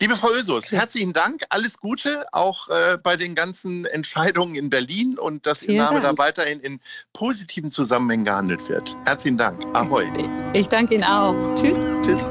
Liebe 0.00 0.16
Frau 0.16 0.30
Ösus, 0.30 0.66
okay. 0.66 0.76
herzlichen 0.76 1.12
Dank. 1.12 1.42
Alles 1.48 1.78
Gute 1.78 2.26
auch 2.32 2.68
äh, 2.68 2.98
bei 3.02 3.16
den 3.16 3.34
ganzen 3.34 3.84
Entscheidungen 3.86 4.54
in 4.54 4.70
Berlin 4.70 5.18
und 5.18 5.46
dass 5.46 5.62
Ihr 5.62 5.82
Name 5.82 6.00
Dank. 6.00 6.16
da 6.16 6.22
weiterhin 6.22 6.60
in 6.60 6.80
positiven 7.12 7.70
Zusammenhängen 7.70 8.24
gehandelt 8.24 8.68
wird. 8.68 8.96
Herzlichen 9.04 9.38
Dank. 9.38 9.64
Ahoi. 9.74 10.10
Ich 10.52 10.68
danke 10.68 10.94
Ihnen 10.94 11.04
auch. 11.04 11.34
Tschüss. 11.54 11.88
Tschüss. 12.04 12.24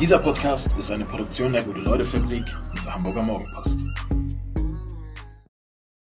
Dieser 0.00 0.18
Podcast 0.18 0.70
ist 0.78 0.90
eine 0.90 1.04
Produktion 1.04 1.52
der 1.52 1.62
Gute-Leute-Fabrik 1.62 2.44
und 2.70 2.84
der 2.84 2.94
Hamburger 2.94 3.22
Morgenpost. 3.22 3.78